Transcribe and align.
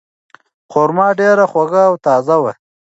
خورما 0.71 1.07
ډیره 1.19 1.45
خوږه 1.51 1.81
او 1.89 1.93
تازه 2.05 2.35
وه. 2.43 2.53